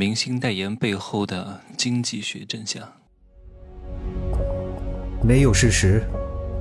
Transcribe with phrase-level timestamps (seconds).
[0.00, 2.82] 明星代言背后的经济学真相。
[5.22, 6.02] 没有事实，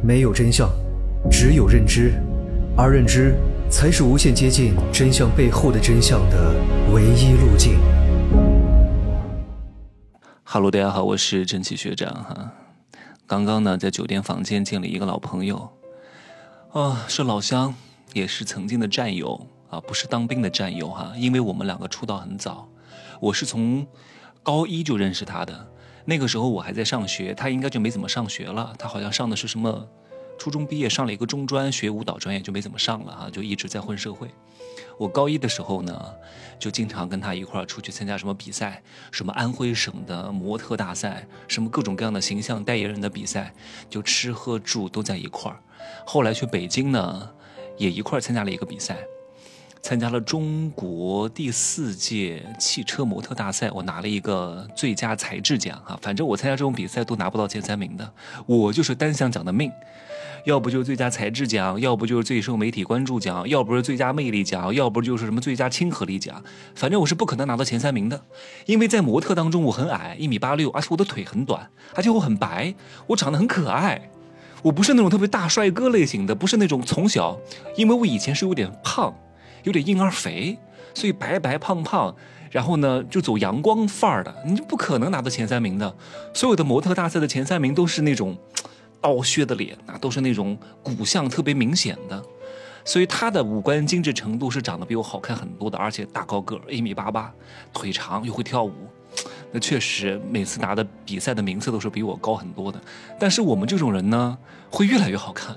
[0.03, 0.69] 没有真相，
[1.31, 2.21] 只有认知，
[2.75, 3.37] 而认知
[3.71, 6.53] 才是无限接近真相背后的真相的
[6.93, 7.79] 唯一路径。
[10.43, 12.51] 哈喽，大家好，我是蒸汽学长哈。
[13.25, 15.69] 刚刚呢，在酒店房间见了一个老朋友，
[16.73, 17.73] 啊，是老乡，
[18.11, 22.67] 也是曾经的战友啊，不是当兵的战友哈，因为我们两个出道很早。
[23.19, 23.85] 我是从
[24.41, 25.67] 高一就认识他的，
[26.05, 28.73] 那个时候我还在上学，他应该就没怎么上学了。
[28.79, 29.87] 他好像上的是什么
[30.37, 34.29] 初中毕业，上了一个中专，学舞蹈专业就没怎么上了哈，就一直在混社会。
[34.97, 36.13] 我高一的时候呢，
[36.57, 38.81] 就经常跟他一块儿出去参加什么比赛，
[39.11, 43.53] 什么安徽省的模特大赛，什么各种各样的形象代言人的比赛，
[43.89, 45.59] 就吃喝住都在一块儿。
[46.05, 47.29] 后来去北京呢，
[47.77, 48.97] 也一块儿参加了一个比赛。
[49.81, 55.97] 参加了中国第四届汽车模特大赛，我拿了一个最佳材质奖啊！
[56.01, 58.13] 反正我参加这种比赛都拿不到前三名的，
[58.45, 59.71] 我就是单项奖的命，
[60.45, 66.43] 要不就是最佳材质奖，要不就是最受媒体关注奖，要不是最佳魅力奖，要不就是什么最佳亲和力奖，
[66.75, 68.21] 反正我是不可能拿到前三名的，
[68.65, 72.75] 因为在模特当中我很矮，一米八六，而且我的腿很短，而且我很白，
[73.07, 74.11] 我长得很可爱，
[74.61, 77.39] 我不是那种特别大帅哥类型的，不是那种从小，
[77.75, 79.15] 因为我以前是有点胖。
[79.63, 80.57] 有点婴儿肥，
[80.93, 82.15] 所以白白胖胖，
[82.51, 85.95] 然后呢就走阳光范儿的，你就不可能拿到前三名的。
[86.33, 88.37] 所有的模特大赛的前三名都是那种
[89.01, 92.23] 刀削的脸，那都是那种骨相特别明显的。
[92.85, 97.31] 所以他的五官精致程度是长得比我好看很多的，而且大高个，一米八八，
[97.73, 98.73] 腿长又会跳舞，
[99.51, 102.81] 那确实每次拿的比赛的名次都是比我高很多的。
[103.19, 104.35] 但是我们这种人呢，
[104.71, 105.55] 会越来越好看。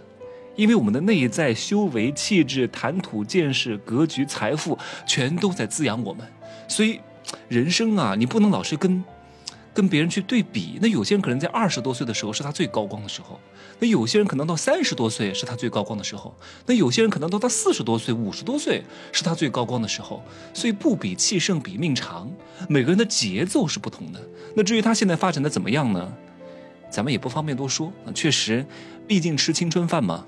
[0.55, 6.27] 因为我们的内在修为、气质、谈吐、见识、格局、财富，全都在滋养我们。
[6.69, 7.01] 所以，
[7.49, 9.03] 人生啊，你不能老是跟，
[9.73, 10.79] 跟别人去对比。
[10.81, 13.41] 那有些人可能在二十多岁的时候是他最高光的时候，
[13.79, 16.35] 那有些人可能到三十多岁是他最高光的时候，
[16.67, 20.23] 那有些人可能到他四十多岁、五十多岁是他最高光的时候。
[20.53, 22.31] 所以，不比气盛，比命长。
[22.69, 24.21] 每个人的节奏是不同的。
[24.55, 26.13] 那至于他现在发展的怎么样呢？
[26.91, 27.91] 咱们也不方便多说。
[28.15, 28.67] 确实，
[29.07, 30.27] 毕竟吃青春饭嘛。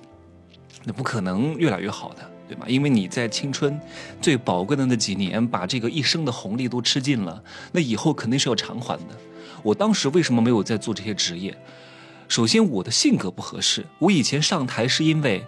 [0.85, 2.67] 那不可能越来越好的，对吧？
[2.69, 3.81] 因为你在青春
[4.21, 9.17] 最宝贵的那几年，把这个一生的红利都吃尽了，那以后肯定是要偿还的。
[9.63, 11.57] 我当时为什么没有在做这些职业？
[12.29, 13.85] 首先，我的性格不合适。
[13.99, 15.47] 我以前上台是因为，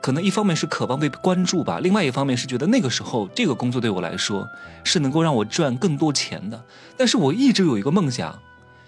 [0.00, 4.48] 可能一方面是渴望被关注吧，另外一方面是觉得那个时候这个工作对我来说
[4.82, 6.64] 是能够让我赚更多钱的。
[6.96, 8.38] 但是我一直有一个梦想，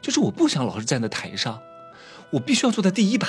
[0.01, 1.59] 就是我不想老是站在台上，
[2.31, 3.29] 我必须要坐在第一排，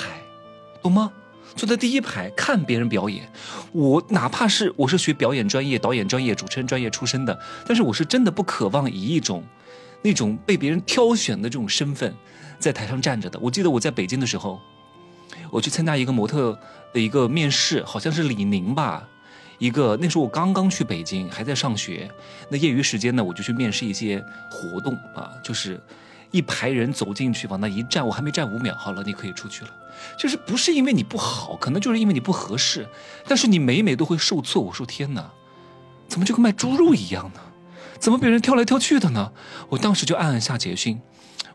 [0.82, 1.12] 懂吗？
[1.58, 3.28] 坐在第一排看别人表演，
[3.72, 7.36] 我哪怕是我是学表演专业、导演专业、主持人专业出身的，
[7.66, 9.42] 但是我是真的不渴望以一种
[10.00, 12.14] 那种被别人挑选的这种身份
[12.60, 13.36] 在台上站着的。
[13.40, 14.60] 我记得我在北京的时候，
[15.50, 16.56] 我去参加一个模特
[16.92, 19.08] 的一个面试，好像是李宁吧，
[19.58, 22.08] 一个那时候我刚刚去北京，还在上学，
[22.48, 25.80] 那业余时间呢，我就去面试一些活动啊，就是
[26.30, 29.70] 一排人走进去往那一站，我还没站五秒，好了，你可以出去了。
[30.16, 32.86] 就是不是因为你不好，可能就是因为你不合适，
[33.26, 34.62] 但是你每每都会受挫。
[34.62, 35.30] 我说天哪，
[36.06, 37.40] 怎么就跟卖猪肉一样呢？
[37.98, 39.32] 怎么被人挑来挑去的呢？
[39.70, 41.00] 我当时就暗暗下决心，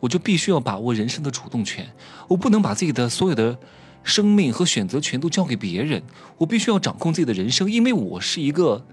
[0.01, 1.94] 我就必须要把握人生的主动权，
[2.28, 3.57] 我不能把自己的所有的
[4.03, 6.03] 生命和选择权都交给别人，
[6.38, 8.85] 我必须要掌控自己的人生，因为我是一个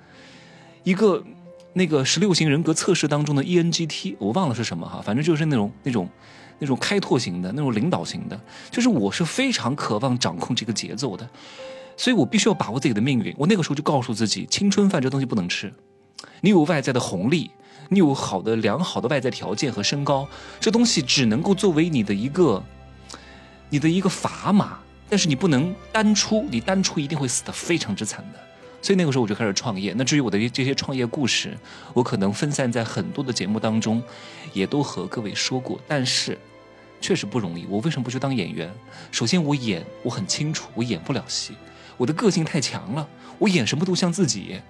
[0.85, 1.25] 一个
[1.73, 6.09] 那个十六型人格测试当中的 ENGT，我忘了是什么哈，反正就是那种那种。
[6.63, 8.39] 那种开拓型的，那种领导型的，
[8.71, 11.27] 就是我是非常渴望掌控这个节奏的，
[11.97, 13.35] 所以我必须要把握自己的命运。
[13.39, 15.73] 我那个时候就告诉自己，青春饭这东西不能吃。
[16.43, 17.51] 你有外在的红利，
[17.89, 20.29] 你有好的良好的外在条件和身高，
[20.61, 22.63] 这东西只能够作为你的一个，
[23.71, 28.50] 你的一个砝码，但是你不能单出，你单出一定会死的非常之惨的。
[28.83, 29.95] 所以那个时候我就开始创业。
[29.97, 31.57] 那至于我的这些创业故事，
[31.93, 34.03] 我可能分散在很多的节目当中，
[34.53, 36.39] 也都和各位说过，但是。
[37.03, 37.65] 确实不容易。
[37.66, 38.71] 我为什么不去当演员？
[39.10, 41.54] 首先，我演我很清楚，我演不了戏，
[41.97, 43.09] 我的个性太强了，
[43.39, 44.60] 我演什么都像自己。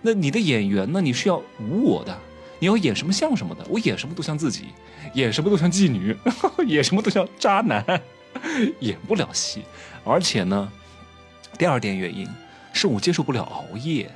[0.00, 1.00] 那你的演员呢？
[1.00, 2.16] 你是要无我的，
[2.60, 3.66] 你要演什么像什么的。
[3.68, 4.66] 我演什么都像自己，
[5.14, 6.16] 演什么都像妓女，
[6.68, 7.84] 演什么都像渣男，
[8.78, 9.64] 演不了戏。
[10.04, 10.70] 而且呢，
[11.58, 12.24] 第二点原因
[12.74, 14.10] 是我接受不了熬夜。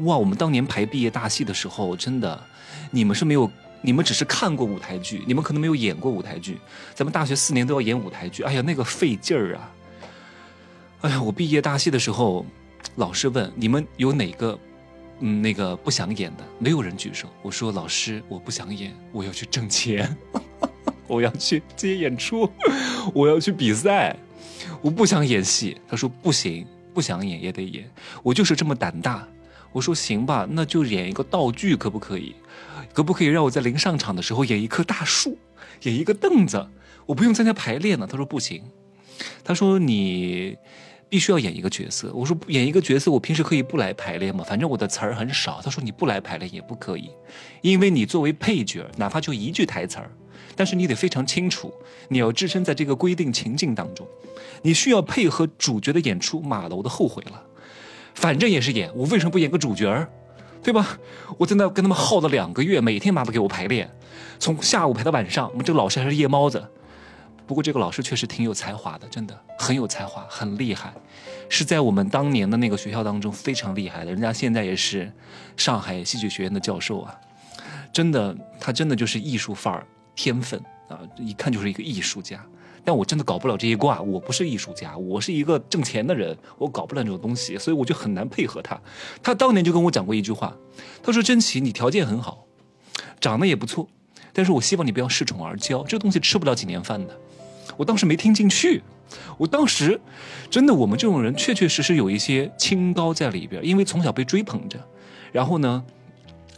[0.00, 2.38] 哇，我们当年排毕业大戏的时候，真的，
[2.90, 3.50] 你们是没有。
[3.82, 6.58] 你们只是看过舞台剧，你们可能没有演过舞台剧。
[6.92, 9.72] 咱们大学四年都要演舞台剧，哎呀，那个费劲儿啊！
[11.02, 12.44] 哎呀，我毕业大戏的时候，
[12.96, 14.58] 老师问你们有哪个
[15.20, 17.28] 嗯，那个不想演的，没有人举手。
[17.42, 20.16] 我说老师，我不想演，我要去挣钱，
[21.06, 22.50] 我要去接演出，
[23.14, 24.16] 我要去比赛，
[24.80, 25.80] 我不想演戏。
[25.86, 27.86] 他说不行，不想演也得演，
[28.22, 29.28] 我就是这么胆大。
[29.70, 32.34] 我说行吧，那就演一个道具可不可以？
[32.94, 35.36] 可不可以让我在临上场的时候演一棵大树，
[35.82, 36.66] 演一个凳子？
[37.04, 38.08] 我不用参加排练呢。
[38.10, 38.62] 他说不行，
[39.44, 40.56] 他说你
[41.10, 42.10] 必须要演一个角色。
[42.14, 44.42] 我说演一个角色，我平时可以不来排练吗？
[44.42, 45.60] 反正我的词儿很少。
[45.62, 47.10] 他说你不来排练也不可以，
[47.60, 50.10] 因为你作为配角，哪怕就一句台词儿，
[50.56, 51.72] 但是你得非常清楚，
[52.08, 54.06] 你要置身在这个规定情境当中，
[54.62, 56.40] 你需要配合主角的演出。
[56.40, 57.42] 马楼的后悔了。
[58.14, 60.08] 反正也是演，我为什么不演个主角儿，
[60.62, 60.98] 对吧？
[61.36, 63.90] 我在那跟他们耗了两个月，每天妈妈给我排练，
[64.38, 65.50] 从下午排到晚上。
[65.50, 66.66] 我们这个老师还是夜猫子，
[67.46, 70.94] 不过这个老师确实挺有才华的，真的很有才华，很厉害，
[71.50, 74.10] 是在我们当年的那个学校当中非常厉害的。
[74.10, 75.12] 人家现在也是
[75.58, 77.14] 上海戏剧学院的教授啊，
[77.92, 82.44] 真的，他真的就是艺术范儿，天分啊，一看就是一个艺术家。
[82.84, 88.80] 但我真的搞不了这些卦，我不是艺术家，我是一个挣钱的人，我搞不了这种东西，所以我就很难配合他。
[89.20, 90.56] 他当年就跟我讲过一句话，
[91.02, 92.46] 他说：“真奇，你条件很好，
[93.20, 93.88] 长得也不错，
[94.32, 97.18] 但是我希望你不要恃宠而骄，这东西吃不了几年饭的。”
[97.76, 98.80] 我当时没听进去，
[99.36, 100.00] 我当时
[100.48, 104.78] 真的，我们这种人确确实实有一些清高在里边，因为从小被追捧着，
[105.32, 105.84] 然后呢，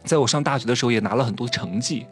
[0.05, 2.07] 在我上大学的时候也拿了很多成绩。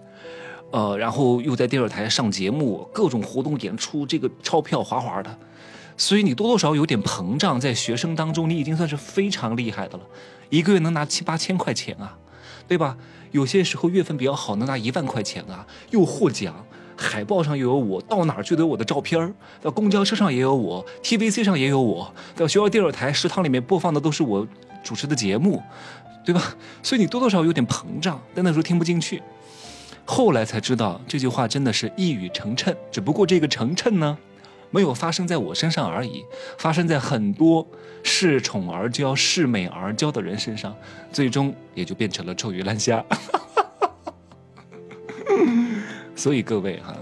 [0.70, 5.38] 呃，然后又在电视台上节目，各种活动演出，这个钞票哗哗的，
[5.96, 7.58] 所以你多多少少有点膨胀。
[7.58, 10.04] 在学生当中，你已经算是非常厉害的了，
[10.50, 12.18] 一个月能拿七八千块钱啊，
[12.68, 12.96] 对吧？
[13.30, 16.54] 有些时候月份比较好，能拿一万块钱啊，又获奖，
[16.96, 19.32] 海报上又有我，到哪儿去都有我的照片儿，
[19.62, 24.46] 到公交车上也有我，TVC 上也有我，到学校电视台食堂里面播放的都是我
[24.82, 25.62] 主持的节目，
[26.24, 26.54] 对吧？
[26.82, 29.22] 所以你多多少少有点膨胀，但那时候听不进去。
[30.08, 34.16] 后来才知道这句话真的是一语成谶，只不过这个成谶呢，
[34.70, 36.24] 没有发生在我身上而已，
[36.58, 37.66] 发生在很多
[38.04, 40.74] 恃宠而骄、恃美而骄的人身上，
[41.12, 43.04] 最终也就变成了臭鱼烂虾。
[46.14, 46.96] 所以各位哈，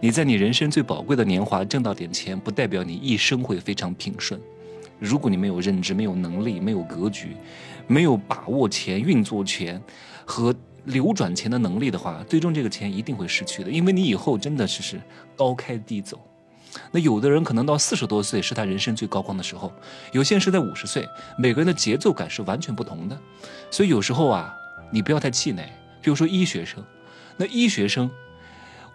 [0.00, 4.38] 你在你人生最宝贵的年华挣到点钱，不代表你一生会非常平顺。
[4.98, 7.36] 如果你没有认知、没有能力、没有格局、
[7.86, 9.80] 没有把握钱、运作权
[10.26, 10.52] 和。
[10.84, 15.00] 流转钱的能力的话，最终这个钱一定会失去的，因为你以后真的是是
[15.36, 16.20] 高开低走。
[16.90, 19.72] 那有的人可能到四十多岁是他人生最高光的时候，
[20.12, 21.08] 有些人是在五十岁，
[21.38, 23.18] 每个人的节奏感是完全不同的。
[23.70, 24.52] 所以有时候啊，
[24.90, 25.72] 你不要太气馁。
[26.02, 26.84] 比如说医学生，
[27.36, 28.10] 那医学生，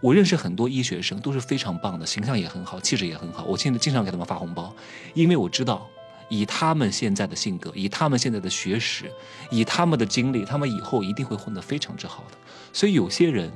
[0.02, 3.46] 我认识很多医学生都是非常棒的，形象也很好，气质也很好。
[3.46, 4.76] 我现在经常给他们发红包，
[5.14, 5.90] 因为我知道。
[6.30, 9.12] 以他们现在的性格，以他们现在的学识，
[9.50, 12.38] 以他们的经历，他们以后一定会混得非常之好的。
[12.72, 13.52] 所以有些人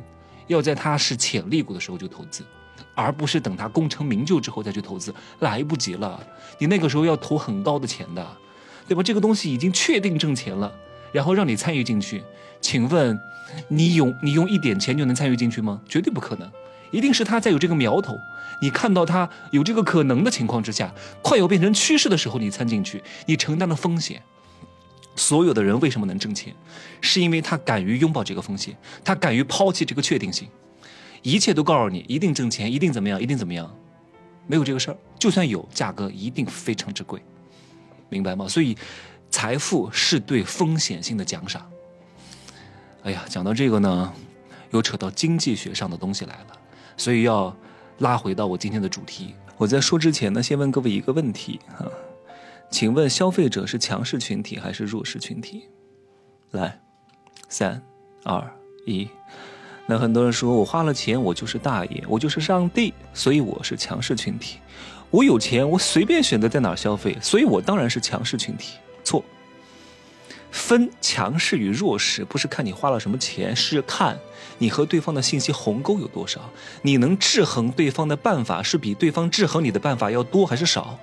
[0.47, 2.43] 要在他是潜力股的时候就投资，
[2.95, 6.21] 而不是等他功成名就之后再去投资，来不及了。
[6.57, 8.37] 你那个时候要投很高的钱的，
[8.87, 9.03] 对吧？
[9.03, 10.73] 这个东西已经确定挣钱了，
[11.11, 12.23] 然后让你参与进去，
[12.59, 13.19] 请问
[13.67, 15.79] 你用你用一点钱就能参与进去吗？
[15.87, 16.51] 绝对不可能。
[16.93, 18.17] 一定是他在有这个苗头，
[18.61, 20.93] 你看到他有这个可能的情况之下，
[21.23, 24.21] 快要变成趋势的时候，你参进去，你承担了风险。
[25.15, 26.53] 所有的人为什么能挣钱，
[27.01, 30.47] 是因为他敢于拥抱这个风险，他敢于抛弃这个确定性。
[31.23, 33.75] 一切都告诉你一定挣钱，一定怎么样，一定怎么样，
[34.45, 34.97] 没有这个事儿。
[35.17, 37.21] 就算有，价格一定非常之贵，
[38.09, 38.47] 明白吗？
[38.47, 38.77] 所以，
[39.31, 41.67] 财富是对风险性的奖赏。
[43.03, 44.13] 哎呀，讲到这个呢，
[44.71, 46.59] 又扯到经济学上的东西来了。
[46.97, 47.55] 所以要
[47.99, 49.35] 拉回到我今天的主题。
[49.57, 51.85] 我在说之前呢，先问各位一个问题哈，
[52.69, 55.69] 请问消费者是强势群体还是弱势群体？
[56.51, 56.79] 来，
[57.49, 57.81] 三、
[58.23, 58.43] 二、
[58.85, 59.07] 一。
[59.85, 64.59] 那很多人说我花了钱，我就是大爷，我就是上帝，所以我是强势群体。
[65.11, 68.77] 我有钱，我随便选择在哪儿消费，所以我当然是强势群体。
[70.53, 74.19] 分强势与弱势，不是看你花了什么钱，是看
[74.59, 76.39] 你和对方的信息鸿沟有多少。
[76.83, 80.99] 你能制衡对方的办法，是比对方制衡你的办法要多还是少？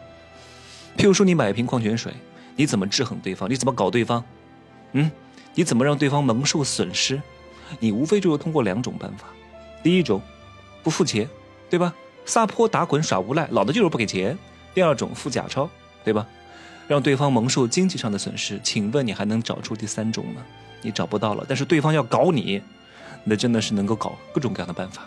[0.96, 2.14] 譬如说，你买一瓶矿泉水，
[2.54, 3.50] 你怎么制衡对方？
[3.50, 4.24] 你怎么搞对方？
[4.92, 5.10] 嗯，
[5.56, 7.20] 你怎么让对方蒙受损失？
[7.80, 9.26] 你无非就是通过两种办法：
[9.82, 10.22] 第一种，
[10.84, 11.28] 不付钱，
[11.68, 11.92] 对吧？
[12.24, 14.38] 撒泼打滚耍无赖，老子就是不给钱。
[14.72, 15.68] 第二种，付假钞，
[16.04, 16.24] 对吧？
[16.90, 20.42] 让对方蒙受经济上的损失，请问你还能找出第三种吗？
[20.82, 21.46] 你找不到了。
[21.48, 22.60] 但是对方要搞你，
[23.22, 25.02] 那真的是能够搞各种各样的办法。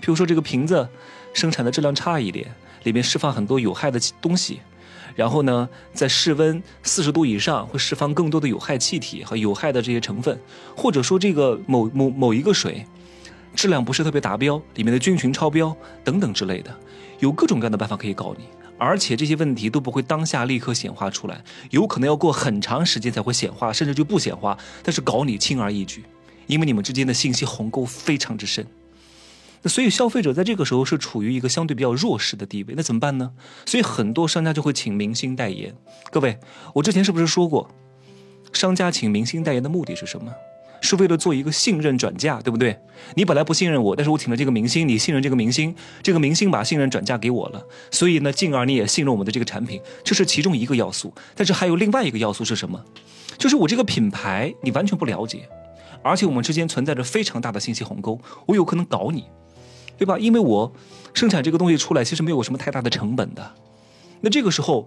[0.00, 0.88] 譬如说这个瓶子
[1.34, 2.46] 生产的质量差一点，
[2.84, 4.60] 里面释放很多有害的东西，
[5.16, 10.40] 然后呢，在室温四十度以上会释放更多的有害气体和有害的这些成分，
[10.76, 12.86] 或者说这个某某某一个水
[13.56, 16.72] 质量不是特别达标，里面的菌群超标等等之类的，
[17.18, 18.44] 有各种各样的办法可以搞你，
[18.78, 26.04] 而且这些问题都不会当下立刻显化出来，有可能要过很长时间才会显化，甚至就不显化，但是搞你轻而易举，
[26.46, 28.66] 因为你们之间的信息鸿沟非常之深。
[29.62, 33.32] 那所以消费者在这个时候是处于一个相对比较弱势的地位，那怎么办呢？
[33.64, 35.74] 所以很多商家就会请明星代言。
[36.10, 36.38] 各位，
[36.74, 37.70] 我之前是不是说过，
[38.52, 40.30] 商家请明星代言的目的是什么？
[40.86, 42.78] 是为了做一个信任转嫁，对不对？
[43.14, 51.12] 你本来不信任我，但是我请了这个明星，你信任这个明星，这个明星把信任转嫁给我了，所以呢，进而你也信任我们的这个产品，这是其中一个要素。
[51.34, 52.82] 但是还有另外一个要素是什么？
[53.36, 55.48] 就是我这个品牌你完全不了解，
[56.02, 59.24] 而且我们之间存在着非常大的信息鸿沟，我有可能搞你。
[59.98, 60.18] 对吧？
[60.18, 60.70] 因为我
[61.14, 63.54] 生产这个东西出来，其实没有什么太大的成本的。
[64.20, 64.86] 那这个时候，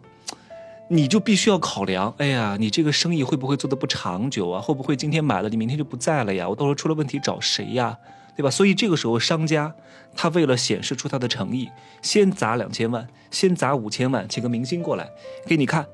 [0.91, 4.59] 你就必须要考量：哎呀，你这个生意会不会做的不长久啊？
[4.59, 6.49] 会不会今天买了，你明天就不在了呀？
[6.49, 7.95] 我到时候出了问题找谁呀？
[8.35, 8.49] 对吧？
[8.49, 9.71] 所以这个时候，商家
[10.15, 11.69] 他为了显示出他的诚意，
[12.01, 15.07] 先砸两千万，先砸五千万，请个明星过来
[15.45, 15.85] 给你看。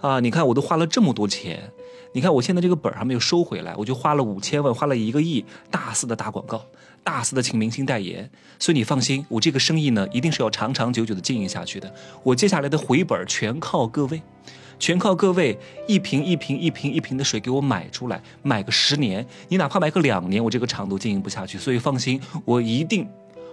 [0.00, 1.72] 啊，你看我都花了这么多钱，
[2.14, 6.64] 你看我现在这个本还没有收回来，我就花了五千万，花了一个亿，大肆的打广告。
[7.02, 8.28] 大肆的请明星代言，
[8.58, 11.92] 所以你放心，我这个生意呢，一定是要长长久久的经营下去的。
[12.22, 14.20] 我接下来的回本全靠各位，
[14.78, 21.58] 全靠各位一瓶一瓶一瓶一瓶的水给我买出来，买个十年，你哪怕买个两年，我这个厂都经营不下去。
[21.58, 23.08] 所以放心，我一定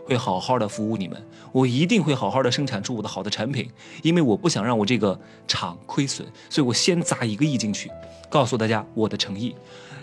[0.06, 3.70] 会好好的服务你们，我一定会好好的生产出我的好的产品，
[4.04, 7.90] 因为我不想让我这个厂亏损，所以我先砸一个亿进去，
[8.30, 9.56] 告诉大家我的诚意，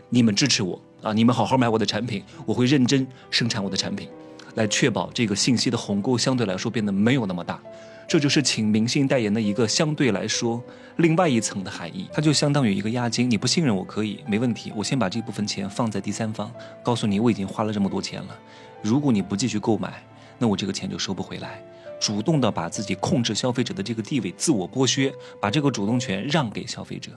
[0.08, 0.80] 你们支持我。
[1.04, 1.12] 啊！
[1.12, 4.08] 你们好好买我的产品，我会认真生产我的产品，
[4.54, 7.60] 来确保这个信息的鸿沟相对来说变得没有那么大。
[8.08, 10.62] 这就是请明星代言的一个相对来说
[10.96, 13.30] 另外一层的含义，它就相当于一个押金。
[13.30, 16.50] 你不信任我可以，没问题，我先把这部分钱放在第三方，
[16.82, 18.38] 告诉你我已经花了这么多钱了。
[18.82, 20.02] 如果你不继续购买，
[20.38, 21.62] 那我这个钱就收不回来。
[22.00, 27.10] 主动的把自己控制消费者的这个地位自我剥削，把这个主动权让给消费者。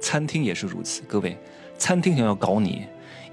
[0.00, 1.36] 餐厅也是如此，各位，
[1.78, 2.82] 餐厅想要搞你。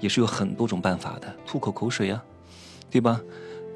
[0.00, 2.22] 也是有很多种办法的，吐口口水呀，
[2.90, 3.20] 对吧？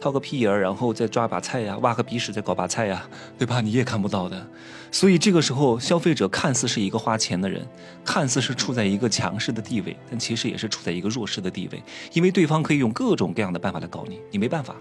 [0.00, 3.08] 掏个屁眼儿，然后再抓把菜呀，挖个鼻屎再搞把菜呀，
[3.38, 3.62] 对吧？
[3.62, 4.46] 你也看不到的。
[4.92, 7.66] 所以这个时候，消费者看似是一个花钱的人，
[8.04, 11.82] 看似是处在一个强势的地位，但其实也是处在一个弱势的地位，
[12.12, 14.76] 因为对方可以用各种各样的办法来搞你，你没办法。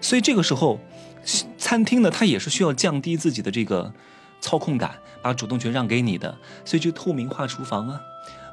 [0.00, 0.78] 所以这个时候，
[1.58, 3.92] 餐厅呢，它也是需要降低自己的这个
[4.40, 8.00] 操控感，把主动权让给你的，所以就透明化厨房啊。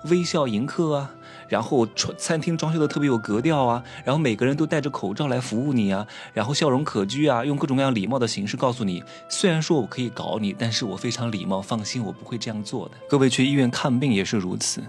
[0.06, 1.12] 微笑迎客啊，
[1.48, 1.86] 然后
[2.18, 12.96] 餐厅装修的特别有格调啊，然后每个人都戴着口罩来服务你啊，然后笑容可掬啊，用各种各样礼貌的形式告诉你，虽然说我可以搞你，但是我非常礼貌，放心，我不会这样做的。
[13.10, 14.82] 各位去医院看病也是如此。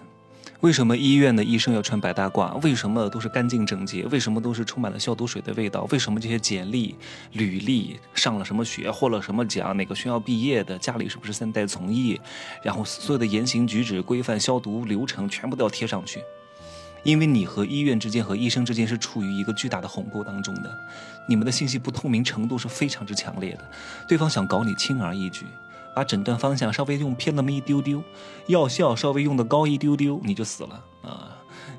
[0.61, 2.61] 为什么医院的医生要穿白大褂？
[2.63, 4.05] 为什么都是干净整洁？
[4.09, 5.87] 为什么都是充满了消毒水的味道？
[5.91, 6.95] 为什么这些简历、
[7.33, 12.21] 履历上了什么学、获了什么奖、哪个学校毕业的、家里是不是三代从医？
[12.63, 16.21] 然后所有的言行举止、规范、消毒流程全部都要贴上去，
[17.05, 20.79] 因为你和医院之间和医生之间是处于一个巨大的鸿沟当中的，
[21.27, 23.65] 你们的信息不透明程度是非常之强烈的，
[24.07, 25.47] 对方想搞你轻而易举。
[25.95, 28.03] 把诊断方向稍微用偏那么一丢丢，
[28.47, 31.37] 药效稍微用的高一丢丢，你就死了啊，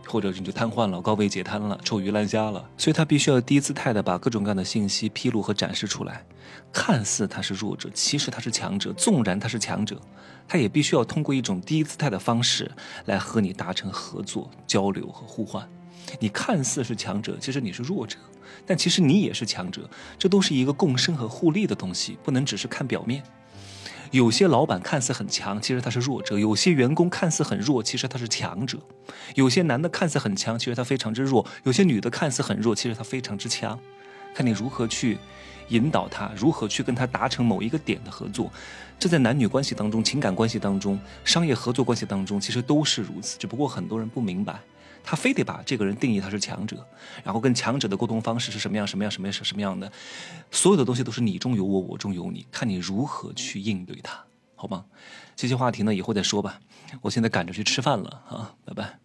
[0.07, 2.69] 或者你就瘫痪了，高位截瘫了，臭鱼烂虾了。
[2.77, 6.25] 所以他必须要低姿态的把各种各样的信息披露和展示出来，
[6.71, 8.91] 看似他是弱者，其实他是强者。
[8.93, 9.99] 纵然他是强者，
[10.47, 12.69] 他也必须要通过一种低姿态的方式
[13.05, 15.67] 来和你达成合作、交流和互换。
[16.19, 18.17] 你看似是强者，其实你是弱者，
[18.65, 19.89] 但其实你也是强者。
[20.19, 23.23] 这都是一个共生和互利的东西，不能只是看表面。
[24.11, 28.77] 有些老板看似很强，其实他是弱者；有些员工看似很弱，其实他是强者；
[29.35, 33.79] 有些男的看似很强，其实他非常之弱；有些女的看似很弱，其实他非常之强。
[34.33, 35.17] 看你如何去
[35.69, 38.51] 引导他，如何去跟他达成某一个点的合作。
[38.99, 43.37] 这在男女关系当中、情感关系当中、商业合作关系当中，其实都是如此。
[43.39, 44.59] 只不过很多人不明白。
[45.03, 46.85] 他非得把这个人定义他是强者，
[47.23, 49.91] 然后跟强者的沟通方式是什么样什么样什么样是什么样的，
[50.51, 54.23] 所有的东西都是你中有我，我中有你，看你如何去应对他，
[54.55, 54.85] 好吗？
[55.35, 56.59] 这些话题呢以后再说吧，
[57.01, 58.99] 我现在赶着去吃饭了啊，拜拜。